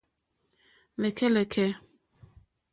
[1.01, 1.67] Lɛ̀kɛ́lɛ̀kɛ̀.